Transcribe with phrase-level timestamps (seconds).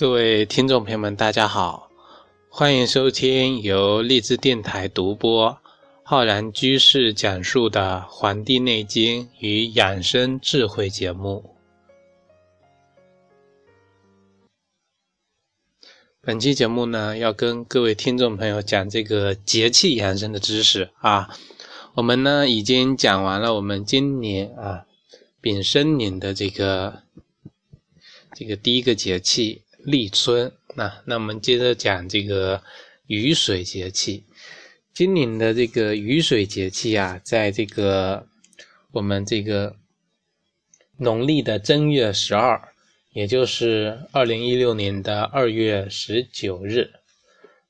[0.00, 1.90] 各位听众朋友们，大家好，
[2.48, 5.58] 欢迎收听由荔枝电台独播、
[6.02, 11.54] 浩然居士讲述的《黄帝内经与养生智慧》节目。
[16.22, 21.28] 本期节目呢，要跟各位听众朋友讲这个节气养生的知识啊。
[21.92, 24.86] 我们呢，已经讲完了我们今年啊
[25.42, 27.02] 丙申年的这个
[28.34, 29.60] 这个第一个节气。
[29.84, 32.62] 立春，那那我们接着讲这个
[33.06, 34.24] 雨水节气。
[34.92, 38.26] 今年的这个雨水节气啊，在这个
[38.92, 39.76] 我们这个
[40.98, 42.60] 农历的正月十二，
[43.12, 46.90] 也就是二零一六年的二月十九日。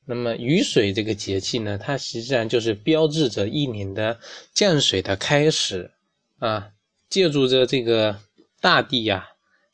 [0.07, 4.19] 那么雨水这个节气呢，它实际上就是标志着一年的
[4.53, 5.93] 降水的开始
[6.39, 6.71] 啊，
[7.09, 8.21] 借助着这个
[8.61, 9.30] 大地呀。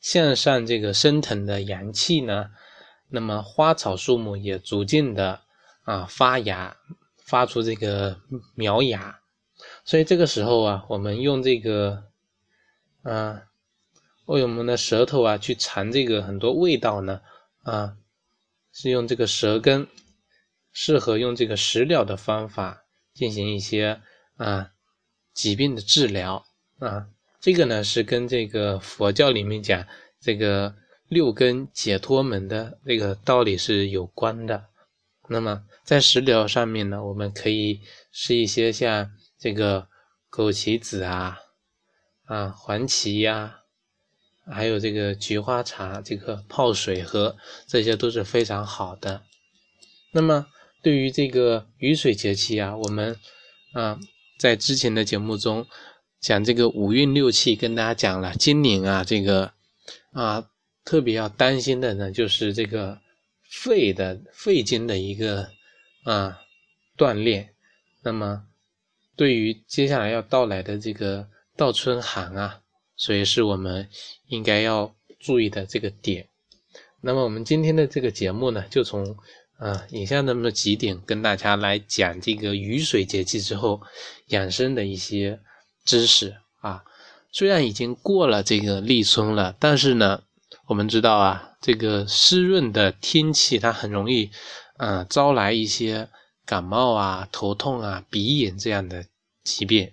[0.07, 2.51] 向上这个升腾的阳气呢，
[3.09, 5.41] 那么花草树木也逐渐的
[5.83, 6.77] 啊发芽，
[7.25, 8.21] 发出这个
[8.55, 9.19] 苗芽，
[9.85, 12.05] 所以这个时候啊，我们用这个，
[13.03, 13.43] 啊，
[14.27, 17.21] 为我们的舌头啊去尝这个很多味道呢，
[17.65, 17.97] 啊，
[18.73, 19.89] 是用这个舌根，
[20.71, 24.01] 适合用这个食疗的方法进行一些
[24.37, 24.71] 啊
[25.35, 26.47] 疾病的治疗
[26.79, 27.09] 啊。
[27.47, 29.87] 这个呢是跟这个佛教里面讲
[30.21, 30.75] 这个
[31.07, 34.65] 六根解脱门的这个道理是有关的。
[35.29, 39.87] 那么在食疗上面呢，我们可以吃一些像这个
[40.29, 41.39] 枸杞子啊、
[42.25, 43.61] 啊黄芪呀，
[44.51, 47.37] 还有这个菊花茶，这个泡水喝，
[47.69, 49.23] 这些都是非常好的。
[50.11, 50.49] 那么
[50.83, 53.17] 对于这个雨水节气啊，我们
[53.73, 54.01] 啊
[54.37, 55.65] 在之前的节目中。
[56.27, 59.53] 讲这个五运六气，跟大家讲了，今年啊，这个
[60.11, 60.51] 啊
[60.85, 63.01] 特别要担心的呢，就是这个
[63.49, 65.49] 肺的肺经的一个
[66.03, 66.41] 啊
[66.97, 67.51] 锻炼。
[68.03, 68.43] 那么
[69.15, 72.61] 对于接下来要到来的这个倒春寒啊，
[72.97, 73.89] 所以是我们
[74.27, 76.27] 应该要注意的这个点。
[77.03, 79.17] 那么我们今天的这个节目呢，就从
[79.59, 83.81] 啊以下那么几点跟大家来讲这个雨水节气之后
[84.27, 85.39] 养生的一些。
[85.87, 86.85] 知识啊，
[87.33, 90.23] 虽然已经过了这个立春了，但是呢，
[90.67, 94.31] 我们知道啊，这个湿润的天气它很容易，
[94.77, 96.09] 嗯，招来一些
[96.45, 99.07] 感冒啊、头痛啊、鼻炎这样的
[99.45, 99.93] 疾病。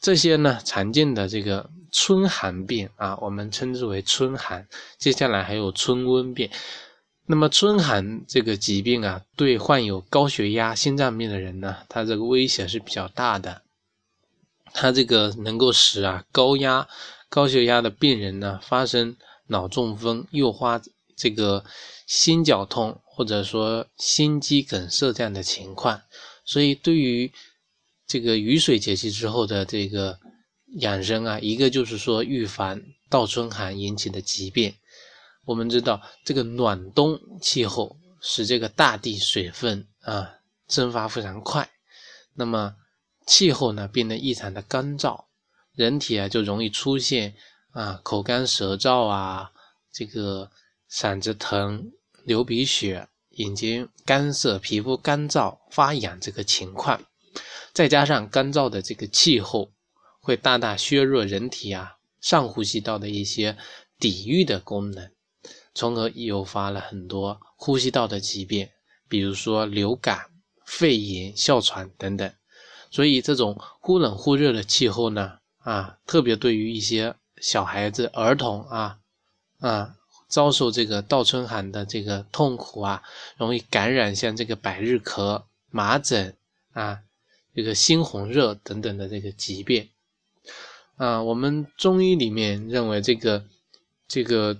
[0.00, 4.68] 这些呢，常见的这个春寒病啊，我们称之为春寒。
[4.98, 6.50] 接下来还有春温病。
[7.26, 13.62] 那么春寒这个疾病啊，对患有高血压、心脏病的人呢，它这个危险是比较大的。
[14.76, 16.88] 它这个能够使啊高压、
[17.28, 20.82] 高血压的病人呢发生脑中风、诱发
[21.16, 21.64] 这个
[22.08, 26.02] 心绞痛或者说心肌梗塞这样的情况。
[26.44, 27.32] 所以对于
[28.04, 30.18] 这个雨水节气之后的这个
[30.80, 34.74] 养生啊，一个就是说预防倒春寒引起的疾病。
[35.44, 40.34] 我们知道这个暖冬气候使这个大地水分啊
[40.66, 41.70] 蒸发非常快，
[42.34, 42.74] 那么。
[43.26, 45.24] 气候呢变得异常的干燥，
[45.74, 47.34] 人体啊就容易出现
[47.72, 49.52] 啊口干舌燥啊，
[49.92, 50.50] 这个
[50.90, 51.92] 嗓子疼、
[52.24, 57.02] 流鼻血、眼睛干涩、皮肤干燥发痒这个情况。
[57.72, 59.72] 再加上干燥的这个气候，
[60.20, 63.56] 会大大削弱人体啊上呼吸道的一些
[63.98, 65.10] 抵御的功能，
[65.74, 68.68] 从而诱发了很多呼吸道的疾病，
[69.08, 70.26] 比如说流感、
[70.64, 72.32] 肺炎、哮喘等等。
[72.94, 78.98] 所以这种忽冷忽热的气候呢，啊，特别对于一些小孩子、儿童啊，
[79.58, 79.96] 啊，
[80.28, 83.02] 遭受这个倒春寒的这个痛苦啊，
[83.36, 86.36] 容易感染像这个百日咳、麻疹
[86.72, 87.00] 啊，
[87.52, 89.88] 这个猩红热等等的这个疾病。
[90.94, 93.44] 啊，我们中医里面认为这个
[94.06, 94.56] 这个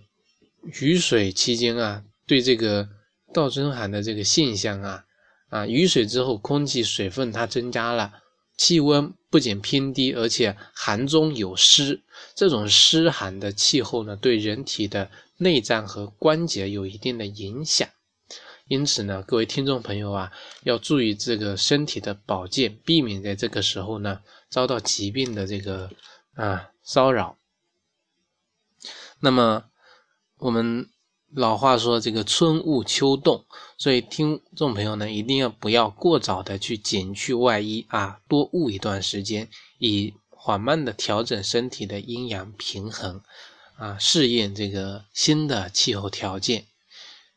[0.81, 2.89] 雨水期间啊，对这个
[3.33, 5.05] 倒春寒的这个现象啊，
[5.51, 8.13] 啊，雨水之后空气水分它增加了。
[8.57, 12.03] 气温不仅偏低，而且寒中有湿，
[12.35, 17.89] 这种湿寒的气候呢，对人体的内脏和关节有一定的影响。
[18.69, 25.91] 因此呢，各位听众朋友啊，要注意这个身体的保健，避免在这个时候呢遭到疾病的这个
[26.35, 27.37] 啊骚扰。
[29.21, 29.65] 那么
[30.39, 30.89] 我们。
[31.37, 33.45] 老话说这个春捂秋冻，
[33.77, 39.51] 所以听众朋友呢一定要不要过早的去减去外衣啊，多捂一段时间，
[39.81, 43.21] 以缓慢的调整身体的阴阳平衡
[43.77, 46.67] 啊，适应这个新的气候条件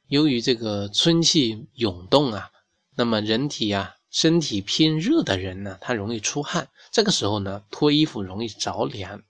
[0.08, 2.52] 由于这个春气涌动啊，
[2.96, 9.24] 那么人体啊，身体偏热的人呢，他容易出汗，这个时候呢，脱衣服容易着凉。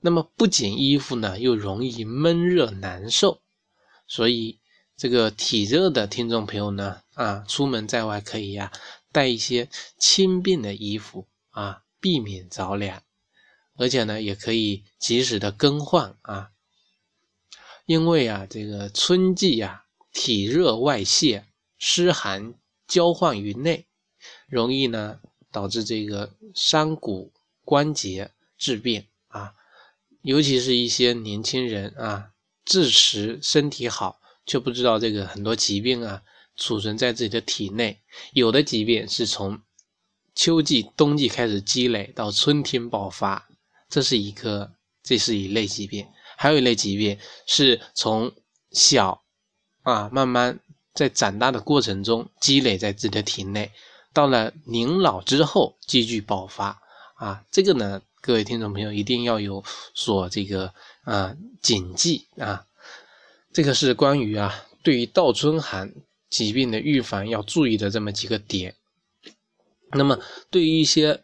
[0.00, 3.40] 那么不仅衣服呢，又容易闷热难受，
[4.06, 4.60] 所以
[4.96, 8.72] 这个体热的听众朋友呢，啊，出门在外可以呀，
[9.12, 9.68] 带一些
[9.98, 13.02] 轻便的衣服啊，避免着凉，
[13.76, 16.50] 而且呢，也可以及时的更换啊，
[17.84, 21.44] 因为啊，这个春季呀，体热外泄，
[21.78, 22.54] 湿寒
[22.86, 23.86] 交换于内，
[24.48, 25.20] 容易呢
[25.50, 27.32] 导致这个伤骨
[27.64, 29.54] 关节致病啊。
[30.22, 32.32] 尤其是一些年轻人啊，
[32.66, 36.20] 自持身体好，却不知道这个很多疾病啊
[36.56, 38.00] 储存在自己的体内。
[38.32, 39.60] 有的疾病是从
[40.34, 43.48] 秋季、冬季开始积累，到春天爆发，
[43.88, 44.72] 这是一个，
[45.02, 46.06] 这是一类疾病。
[46.36, 48.32] 还有一类疾病是从
[48.72, 49.22] 小
[49.82, 50.58] 啊慢慢
[50.92, 53.70] 在长大的过程中积累在自己的体内，
[54.12, 56.82] 到了年老之后急剧爆发
[57.14, 58.02] 啊，这个呢。
[58.22, 59.62] 各位听众朋友一定要有
[59.94, 60.74] 所这个
[61.06, 62.66] 啊谨记啊，
[63.52, 65.94] 这个是关于啊对于倒春寒
[66.28, 68.74] 疾病的预防要注意的这么几个点。
[69.92, 70.18] 那么
[70.50, 71.22] 对于一些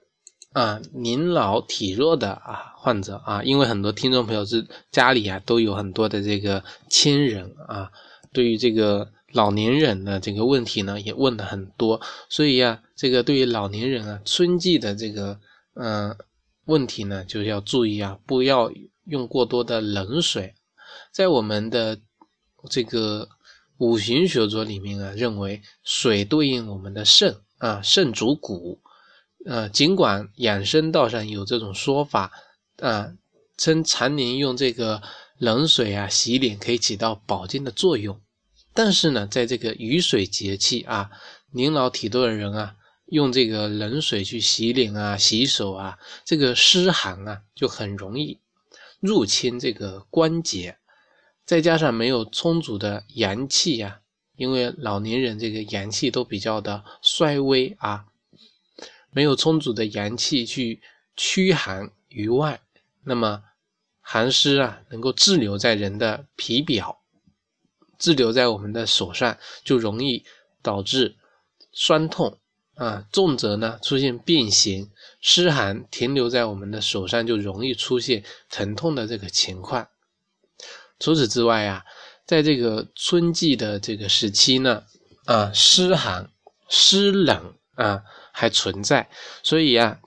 [0.52, 7.90] 啊年老体弱的啊患者啊，因为很多听众朋友是家里啊都有很多的这个亲人啊，
[8.32, 15.40] 对于这个老年人的这个问题呢也问的很多，所以呀这个对于老年人啊春季的这个
[15.74, 16.16] 嗯。
[16.66, 18.70] 问题呢，就要注意啊，不要
[19.04, 20.54] 用过多的冷水。
[21.10, 22.00] 在我们的
[22.70, 23.28] 这个
[23.78, 28.80] 五行学说里面啊，认为水对应我们的肾啊，肾主骨。
[29.44, 32.32] 呃，尽管养生道上有这种说法
[32.78, 33.12] 啊，
[33.56, 35.02] 称常年用这个
[35.38, 38.20] 冷水啊洗脸可以起到保健的作用，
[38.72, 41.10] 但是呢，在这个雨水节气啊，
[41.50, 42.76] 年老体弱的人啊。
[43.06, 48.40] 用这个冷水去洗脸啊、洗手啊，这个湿寒啊就很容易
[49.02, 50.78] 入侵这个关节，
[51.44, 54.00] 再加上没有充足的阳气呀，
[54.36, 58.06] 因为老年人这个阳气都比较的衰微啊，
[59.10, 60.80] 没有充足的阳气去
[61.16, 62.62] 驱寒于外，
[63.02, 63.42] 那么
[64.00, 67.02] 寒湿啊能够滞留在人的皮表，
[67.98, 70.24] 滞留在我们的手上，就容易
[70.62, 71.16] 导致
[71.72, 72.38] 酸痛。
[72.74, 74.90] 啊，重则呢出现变形，
[75.20, 79.88] 湿寒停留在我们的手上就容易出现疼痛的这个情况。
[80.98, 81.84] 除此之外啊，
[82.24, 84.84] 在这个春季的这个时期呢，
[85.26, 86.30] 啊，湿寒、
[86.68, 88.02] 湿冷啊
[88.32, 89.10] 还存在，
[89.42, 90.00] 所以啊，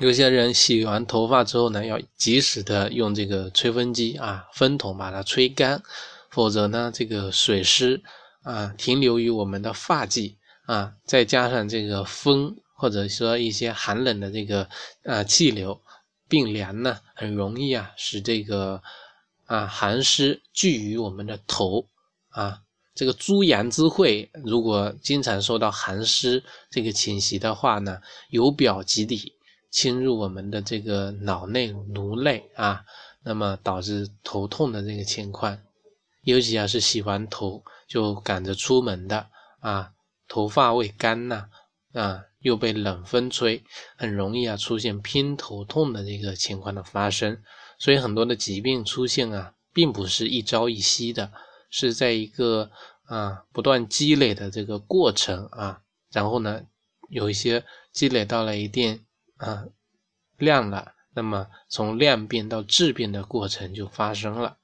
[0.00, 5.82] 有些人洗完头发之后呢，要及时的用这个吹风机啊，风筒把它吹干，
[6.30, 8.02] 否则呢，这个水湿
[8.42, 10.38] 啊停留于我们的发际。
[10.70, 14.68] 啊，再加上这个风，或者说一些寒冷的这个
[15.02, 15.80] 啊气流，
[16.28, 18.80] 并凉呢，很容易啊使这个
[19.46, 21.88] 啊寒湿聚于我们的头
[22.28, 22.62] 啊。
[22.94, 29.32] 这个诸阳之会，如果经常受到寒湿这个侵袭的话呢，由表及里
[29.72, 32.84] 侵入我们的这个脑内颅内啊，
[33.24, 35.58] 那么导致头痛的这个情况，
[36.22, 39.26] 尤其啊是洗完头就赶着出门的
[39.58, 39.90] 啊。
[40.30, 41.48] 头发未干呐，
[41.92, 43.64] 啊，又被冷风吹，
[43.96, 47.42] 很容易啊出现偏头痛的这个情况的发生。
[47.80, 51.32] 所以很多的疾病出现啊，并不是一朝一夕的，
[51.68, 52.70] 是在一个
[53.06, 55.82] 啊不断积累的这个过程啊。
[56.12, 56.62] 然后呢，
[57.08, 59.04] 有一些积累到了一定
[59.36, 59.64] 啊
[60.38, 64.58] 量了，那么从量变到质变的过程就发生了。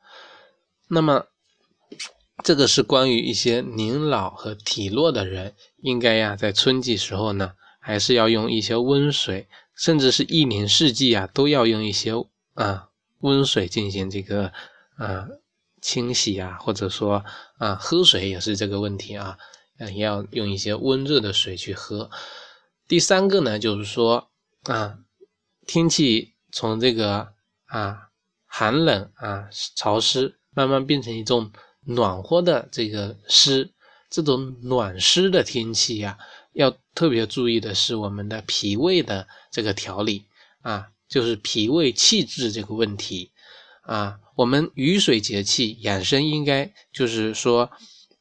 [0.87, 1.27] 那么。
[2.45, 12.13] 这个是关于一些年老和体弱的人，应该呀，在春季时候呢，还是要用一些温水，甚至是一年四季啊，都要用一些
[12.55, 12.91] 啊
[13.21, 14.53] 温水进行这个
[14.97, 15.27] 啊
[15.81, 17.25] 清洗啊，或者说
[17.57, 19.39] 啊喝水也是这个问题啊，
[19.79, 22.11] 也要用一些温热的水去喝。
[22.87, 24.29] 第三个呢，就是说
[24.65, 24.99] 啊，
[25.67, 27.33] 天气从这个
[27.65, 28.11] 啊
[28.45, 31.51] 寒冷啊潮湿，慢慢变成一种。
[31.87, 33.71] 暖和的这个湿，
[34.11, 36.19] 这种暖湿的天气呀，
[36.53, 40.25] 要特别注意的是我们的脾胃的这个调理
[40.63, 43.31] 啊，就是脾胃气滞这个问题
[43.83, 44.19] 啊。
[44.35, 47.71] 我们雨水节气养生应该就是说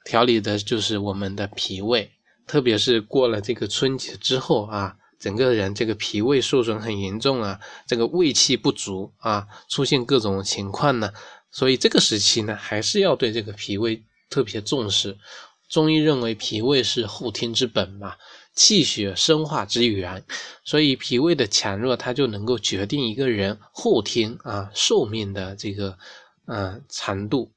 [0.06, 2.12] 调理的就是我们的脾胃，
[2.46, 11.12] 特别是过了这个春节之后啊，整个人这个脾胃受损很严重啊，这个胃气不足啊，出现各种情况呢。
[11.56, 15.18] 所以这个时期呢，还是要对这个脾胃特别重视。
[15.70, 18.18] 中医认为脾胃是后天之本嘛，
[18.54, 20.22] 气血生化之源，
[20.66, 25.98] 所以脾胃的强弱，它就能够决定一个人后天啊寿命的这个
[26.46, 27.54] 嗯长度。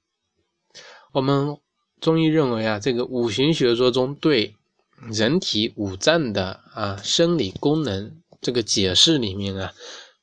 [1.10, 1.58] 我们
[2.00, 4.54] 中医认为啊，这个五行学说中对
[5.10, 9.74] 人体五脏的啊生理功能这个解释里面啊，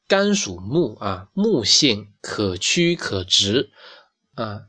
[0.07, 3.71] 肝属木啊，木性可曲可直
[4.35, 4.67] 啊，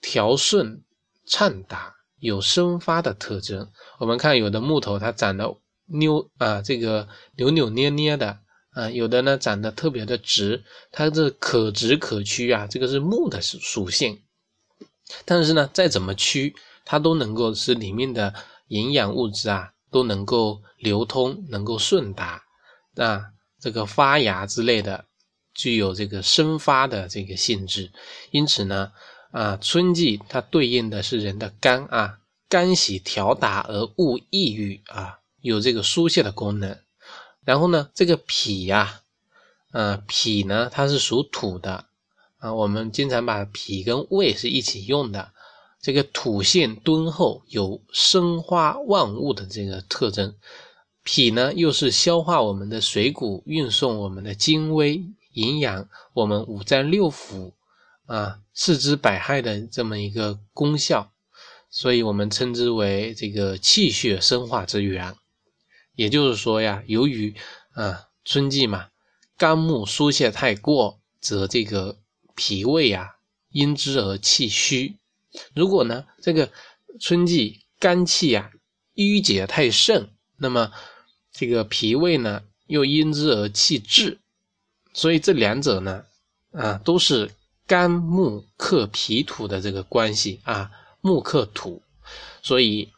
[0.00, 0.84] 调顺
[1.26, 1.96] 畅达。
[2.18, 3.70] 有生发的特征。
[3.98, 8.40] 我们看有的木头它长得扭啊，这个扭扭捏捏的
[8.72, 10.62] 啊，有的呢长得特别的直，
[10.92, 14.20] 它这可直可曲啊，这个是木的属属性。
[15.24, 18.34] 但是呢，再怎么曲，它都能够使里面的
[18.68, 22.42] 营养物质啊都能够流通，能够顺达
[22.96, 25.04] 啊，这个发芽之类的，
[25.54, 27.92] 具有这个生发的这个性质。
[28.30, 28.92] 因此呢。
[29.32, 36.76] 啊，春季它对应的是人的肝啊，肝喜调达而恶抑郁啊，有这个疏泄的功能。
[37.44, 39.02] 然后呢，这个脾呀，
[39.70, 41.84] 呃，脾呢它是属土的
[42.38, 45.30] 啊，我们经常把脾跟胃是一起用的。
[45.80, 50.34] 这个土性敦厚，有生化万物的这个特征。
[51.02, 55.02] 脾呢又是消化我们的水谷，运送我们的精微
[55.32, 57.52] 营养，我们五脏六腑。
[58.06, 61.12] 啊，四肢百骸的这么一个功效，
[61.70, 65.14] 所以我们称之为这个气血生化之源。
[65.94, 67.36] 也就是说呀，由于
[67.72, 68.88] 啊春季嘛，
[69.36, 72.00] 肝木疏泄太过，则这个
[72.34, 73.14] 脾胃呀
[73.50, 74.96] 因之而气虚。
[75.54, 76.50] 如果呢这个
[76.98, 78.50] 春季肝气呀
[78.96, 80.10] 淤结太盛，
[80.40, 80.72] 那么
[81.32, 84.18] 这个脾胃呢又因之而气滞。
[84.92, 86.04] 所以这两者呢
[86.52, 87.30] 啊都是。
[87.66, 91.80] 肝木克脾土的这个关系啊，木克土，
[92.42, 92.90] 所以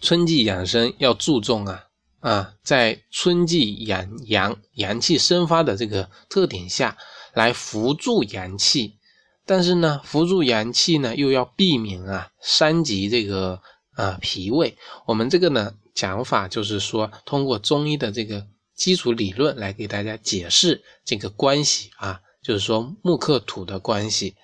[0.00, 1.84] 春季养生要注重啊
[2.20, 6.96] 啊，在春季养阳阳气生发的这个特点下
[7.34, 8.96] 来扶助阳气，
[9.44, 13.60] 但是呢，扶助阳气呢又要避免啊伤及这个
[13.96, 14.78] 啊脾胃。
[15.04, 22.20] 我们这个呢讲法就是说，通过中医的这个基础理论来给大家解释这个关系啊。
[22.42, 24.34] 就是说木克土的关系，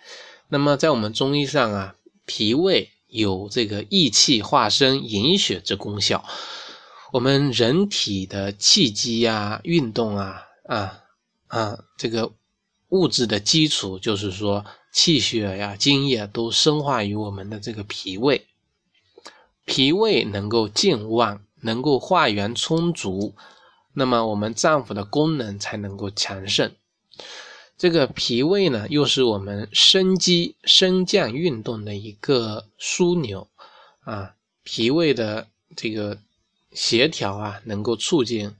[0.48, 6.24] 那么在我们中医上啊，脾胃有这个益气化生、营血之功效。
[7.12, 11.00] 我们人体的气机呀、运动啊、啊
[11.48, 12.30] 啊这个
[12.90, 18.46] 物质的基础，就是说气血呀、津液都生化于我们的这个脾胃。
[19.68, 23.34] 脾胃能够健旺，能够化元充足，
[23.92, 26.74] 那么我们脏腑的功能才能够强盛。
[27.76, 33.46] 这个脾胃呢，又是我们生机升降运动的一个枢纽
[34.00, 34.34] 啊。
[34.64, 36.18] 脾胃的这个
[36.72, 38.54] 协调啊，能够促进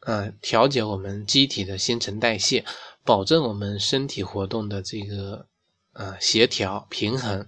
[0.00, 2.64] 啊调节我们机体的新陈代谢，
[3.04, 5.46] 保证我们身体活动的这个
[5.92, 7.46] 啊协调平衡。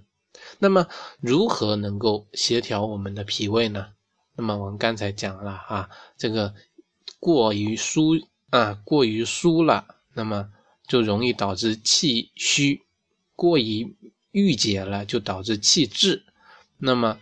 [0.60, 0.86] 那么，
[1.20, 3.88] 如何能够协调我们的脾胃呢？
[4.36, 6.54] 那么我们刚才讲了啊，这个
[7.18, 8.12] 过于疏
[8.50, 10.52] 啊，过于疏了，那么。
[10.88, 12.82] 就容易导致气虚，
[13.36, 13.96] 过于
[14.32, 16.24] 郁结了，就导致气滞。
[16.78, 17.20] 那么，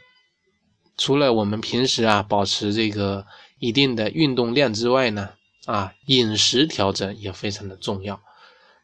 [0.96, 3.26] 除了我们平时啊保持这个
[3.58, 5.34] 一定的运动量之外呢，
[5.66, 8.22] 啊饮食调整也非常的重要。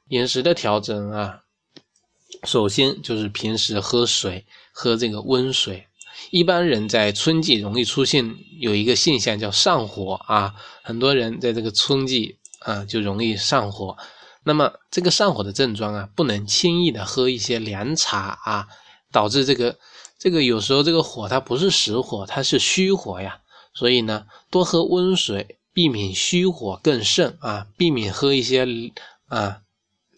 [0.09, 1.44] 饮食的调整啊，
[2.45, 5.87] 首先就是平时喝水，喝这个温水。
[6.31, 13.97] 一般人在春季容易出现有一个现象叫上火啊，很多人在这个春季啊就容易上火。
[14.45, 18.69] 那么这个上火的症状啊，不能轻易的喝一些凉茶啊，
[19.11, 19.79] 导致这个
[20.19, 23.41] 这个有时候这个火它不是实火，它是虚火呀。
[23.73, 28.67] 所以呢，多喝温水，避免虚火更盛啊，避免喝一些
[29.29, 29.63] 啊，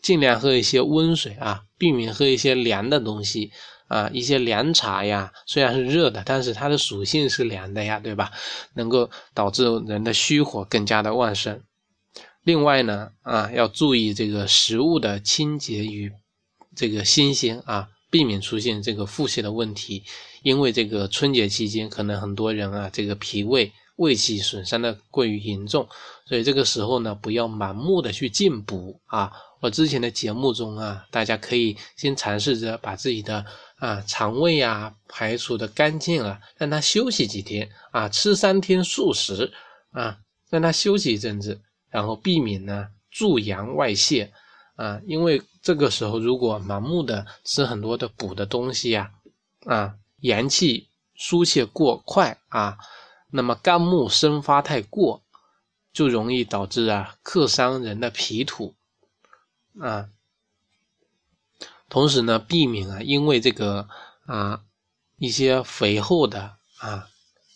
[0.02, 3.52] 尽量喝一些温水啊，避免喝一些凉的东西
[3.88, 8.32] 啊，一些凉茶呀，虽然是热的，但是它的属性是凉的呀，对吧？
[8.74, 11.60] 能够导致人的虚火更加的旺盛。
[12.42, 16.12] 另外呢，啊，要注意这个食物的清洁与
[16.74, 20.04] 这个新鲜啊，避免出现这个腹泻的问题。
[20.42, 25.88] 因为这个春节期间，可能很多人啊，这个脾胃胃气损伤的过于严重，
[26.26, 29.32] 所以这个时候呢，不要盲目的去进补啊。
[29.60, 33.44] 我之前的节目中啊，大家可以先尝试着把自己的
[33.76, 39.52] 啊肠胃啊排除的干净了，让他休息几天啊，吃三天素食
[39.92, 40.18] 啊，
[40.50, 41.60] 让他休息一阵子。
[41.88, 44.30] 然后避免呢助阳外泄
[44.74, 49.10] 啊，因为这个时候如果盲目的吃很多的补的东西呀，
[49.64, 52.76] 啊阳气疏泄过快啊，
[53.30, 55.22] 那么肝木生发太过，
[55.92, 58.74] 就容易导致啊克伤人的脾土
[59.80, 60.08] 啊。
[61.88, 63.88] 同时呢，避免啊因为这个
[64.26, 64.62] 啊
[65.18, 67.08] 一些肥厚的啊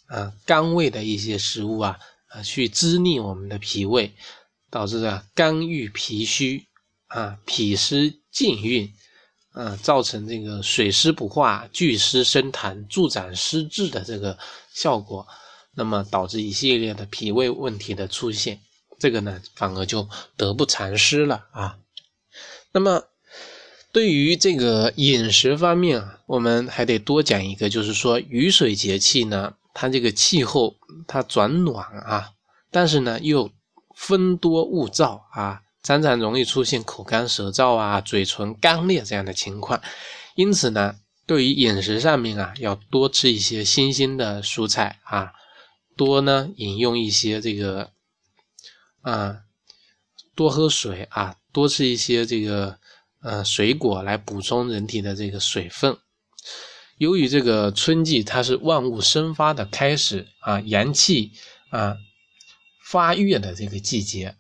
[0.07, 1.99] 啊甘味的一些食物啊
[2.29, 4.15] 啊去滋腻我们的脾胃，
[4.71, 6.67] 导致啊肝郁脾虚
[7.09, 8.93] 啊脾湿禁运。
[9.53, 14.39] 啊，造成这个水湿不化、聚湿生痰、助长湿滞的这个
[14.73, 15.27] 效果，
[15.75, 18.61] 那么导致一系列的脾胃问题的出现，
[19.01, 21.80] 这个呢反而就得不偿失了啊。
[22.73, 23.05] 那么
[23.93, 32.33] 对于这个饮食方面啊，我们还得多讲一个，就是说雨水节气呢，它这个气候它转暖啊，
[32.71, 33.51] 但是呢又
[33.95, 35.63] 风多雾燥啊。
[35.83, 39.81] 常常容易出现口干舌燥啊、嘴唇干裂这样的情况，
[40.35, 45.33] 因此呢，对于饮食上面啊，要多吃一些新鲜的蔬菜啊，
[45.97, 47.93] 多呢饮用一些这个
[49.01, 49.39] 啊，
[50.35, 52.79] 多喝水啊，多吃一些这个
[53.23, 55.97] 呃水果来补充人体的这个水分。
[56.99, 61.33] 由于这个春季它是万物生发的开始啊，阳气
[61.71, 61.97] 啊
[62.85, 64.37] 发育的这个季节。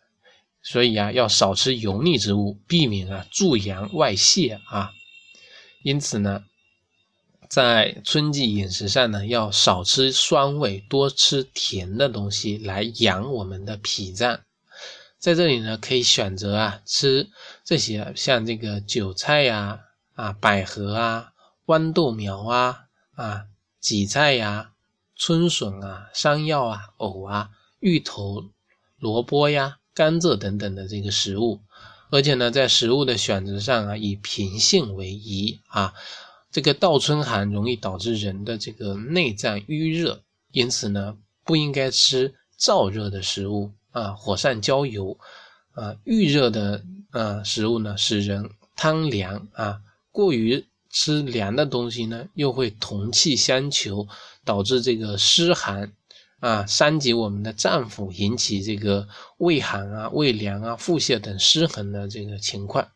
[0.62, 4.92] 所以啊，要少吃油腻之物，避免啊助阳外泄啊。
[5.82, 6.44] 因此呢，
[7.48, 14.42] 在春季饮食上呢，要少吃酸味，多吃甜的东西来养我们的脾脏。
[15.20, 17.28] 在这里呢，可以选择啊吃
[17.62, 19.80] 这些，像这个韭菜呀、
[20.14, 21.32] 啊百合啊、
[21.66, 23.45] 豌豆苗啊、啊
[23.80, 24.73] 荠菜呀、
[25.14, 28.50] 春笋啊、山药啊、藕啊、芋头、
[28.99, 29.76] 萝卜呀。
[29.92, 31.60] 甘蔗等等的这个食物，
[32.10, 35.92] 而且呢，在食物的选择上啊，以平性为宜啊。
[36.50, 45.18] 这个倒春寒容易导致人的这个内脏淤热，因此呢，不应该吃燥热的食物啊，火上浇油
[45.72, 45.96] 啊。
[46.04, 49.80] 预热的啊食物呢，使人贪凉啊。
[50.10, 54.08] 过于吃凉的东西呢，又会同气相求，
[54.44, 55.92] 导致这个湿寒。
[56.40, 62.88] 啊，伤及我们的脏腑，引起这个胃寒啊、胃凉啊、腹泻等失衡的这个情况。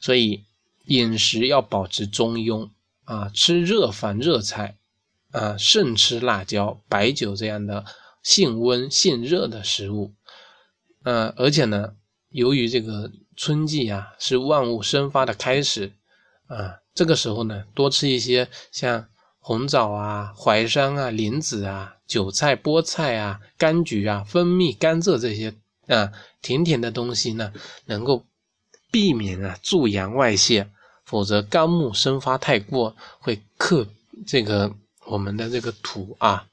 [0.00, 0.46] 所以
[0.86, 2.70] 饮食要保持中庸
[3.04, 4.78] 啊，吃热饭、热菜
[5.32, 7.84] 啊，慎吃辣椒、白酒这样的
[8.24, 10.12] 性温性热的食物。
[11.04, 11.94] 嗯，而且呢，
[12.30, 15.92] 由于这个春季啊是万物生发的开始
[16.48, 19.06] 啊，这个时候呢，多吃一些像。
[19.46, 25.54] 红枣啊、淮山啊、莲子啊、韭菜、菠菜啊、柑橘啊、蜂蜜、甘蔗这些
[25.86, 26.10] 啊
[26.40, 27.52] 甜甜的东西呢，
[27.84, 28.24] 能够
[28.90, 30.70] 避免啊助阳外泄，
[31.04, 33.86] 否则肝木生发太过会克
[34.26, 36.48] 这个我们的这个土啊，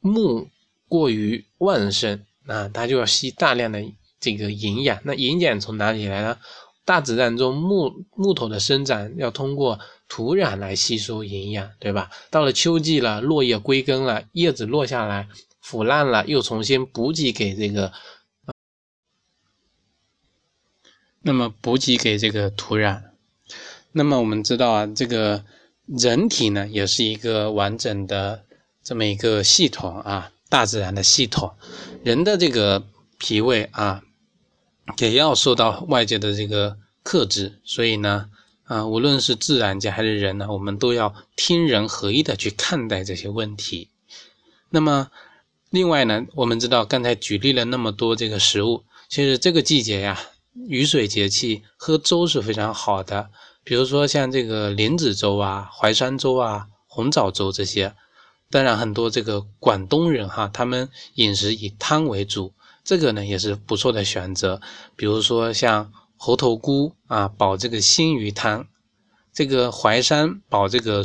[0.00, 0.48] 木
[0.92, 3.82] 过于旺盛啊，它就要吸大量的
[4.20, 5.00] 这个营养。
[5.04, 6.36] 那营养从哪里来呢？
[6.84, 9.78] 大自然中木木头的生长要通过。
[10.08, 12.10] 土壤来吸收营养，对吧？
[12.30, 15.26] 到了秋季了，落叶归根了，叶子落下来
[15.62, 17.90] 腐烂了，又重新补给给这个，
[21.22, 23.00] 那么补给给这个土壤。
[23.92, 25.46] 那么我们知道啊，这个
[25.86, 28.44] 人体呢，也是一个完整的
[28.84, 31.54] 这么一个系统啊，大自然的系统。
[32.04, 32.84] 人的这个
[33.18, 34.02] 脾胃啊，
[34.98, 38.28] 也要受到外界的这个克制，所以呢。
[38.64, 43.88] 啊，无论是自然界还是人呢，我们都要天人合一的去看待这些问题。
[44.70, 45.10] 那么，
[45.68, 50.18] 另外呢，我们知道刚才举例了那么多这个食物，其实这个季节呀，
[50.54, 53.28] 雨水节气，喝粥是非常好的。
[53.62, 57.94] 比如说像这个莲子粥啊、淮山粥啊、红枣粥这些。
[58.52, 62.52] 当然，很多这个广东人哈，他们饮食以汤为主，
[62.84, 64.60] 这个呢也是不错的选择。
[64.94, 65.92] 比如说像。
[66.24, 68.68] 猴头菇啊，煲这个鲜鱼汤；
[69.32, 71.04] 这个淮山煲这个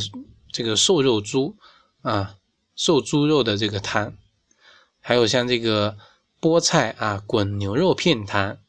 [0.51, 1.55] 这个瘦肉猪
[2.03, 2.35] 啊，
[2.75, 4.11] 瘦猪肉的这个汤；
[4.99, 5.97] 还有像这个
[6.39, 8.59] 菠菜啊，滚牛肉片汤，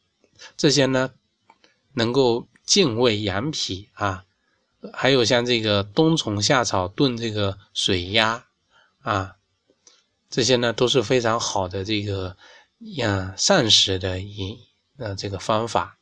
[0.57, 1.11] 这些呢
[1.93, 4.23] 能够健胃养脾啊；
[4.91, 8.45] 还有像这个冬虫夏草炖这个水鸭
[9.01, 9.35] 啊，
[10.29, 12.35] 这些呢都是非常好的这个
[12.79, 14.57] 养膳食的饮
[14.97, 15.97] 呃这个方法。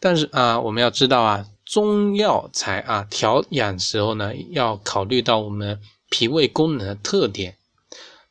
[0.00, 7.56] 但是啊，我们要知道啊，中药材啊调养时候呢，要考虑到我们脾胃功能的特点。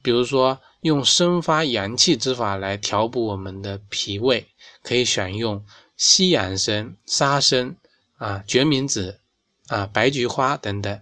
[0.03, 4.47] 比如说，用生发阳气之法来调补我们的脾胃，
[4.83, 7.75] 可以选用西洋参、沙参
[8.17, 9.19] 啊、决明子
[9.67, 11.01] 啊、白菊花等等。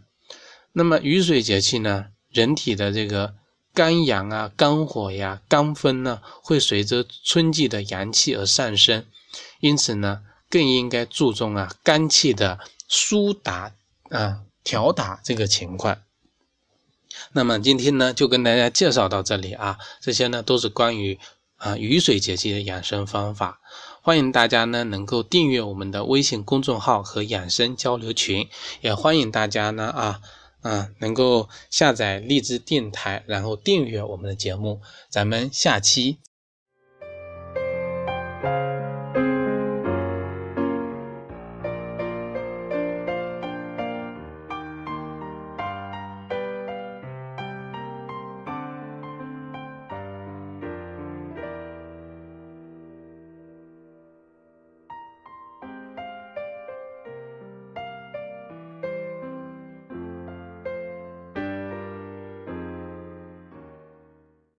[0.72, 3.34] 那么雨水节气呢，人体的这个
[3.74, 9.06] 肝阳啊、肝火呀、肝风呢，会随着春季的阳气而上升，
[9.60, 13.74] 因此呢，更应该注重啊肝气的疏达
[14.10, 15.98] 啊调达这个情况。
[17.34, 21.20] 那么今天呢，就跟大家介绍到这里啊，这些呢都是关于
[21.58, 23.60] 啊雨水节气的养生方法。
[24.02, 28.50] 欢迎大家呢能够订阅我们的微信公众号和养生交流群，
[28.82, 30.22] 也欢迎大家呢啊
[30.62, 34.82] 啊能够下载荔枝电台，然后订阅我们的节目。
[35.10, 36.19] 咱们下期